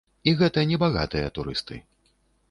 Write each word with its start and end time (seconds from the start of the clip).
І 0.29 0.31
гэта 0.39 0.61
небагатыя 0.69 1.27
турысты. 1.35 1.77